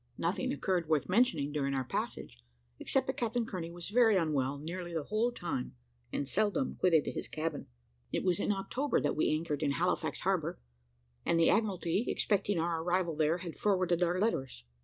[0.17, 2.39] Nothing occurred worth mentioning during our passage,
[2.79, 5.75] except that Captain Kearney was very unwell nearly the whole of the time,
[6.11, 7.67] and seldom quitted his cabin.
[8.11, 10.59] It was in October that we anchored in Halifax harbour,
[11.23, 14.65] and the Admiralty, expecting our arrival there, had forwarded our letters.